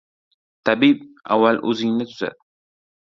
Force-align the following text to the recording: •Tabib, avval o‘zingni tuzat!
•Tabib, 0.69 1.05
avval 1.37 1.61
o‘zingni 1.73 2.09
tuzat! 2.11 2.43